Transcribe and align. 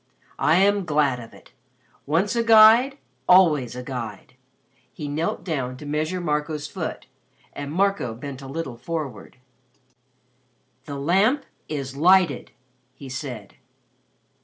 I 0.39 0.55
am 0.55 0.83
glad 0.85 1.19
of 1.19 1.31
it. 1.31 1.51
Once 2.07 2.35
a 2.35 2.41
guide, 2.43 2.97
always 3.29 3.75
a 3.75 3.83
guide." 3.83 4.33
He 4.91 5.07
knelt 5.07 5.43
down 5.43 5.77
to 5.77 5.85
measure 5.85 6.19
Marco's 6.19 6.65
foot, 6.67 7.05
and 7.53 7.71
Marco 7.71 8.15
bent 8.15 8.41
a 8.41 8.47
little 8.47 8.77
forward. 8.77 9.37
"The 10.85 10.97
Lamp 10.97 11.45
is 11.69 11.95
lighted," 11.95 12.49
he 12.95 13.09
said. 13.09 13.57